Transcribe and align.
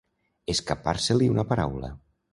Escapar-se-li 0.53 1.27
una 1.37 1.47
paraula. 1.53 1.95